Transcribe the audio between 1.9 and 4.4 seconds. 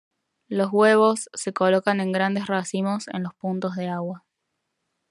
en grandes racimos en los puntos de agua.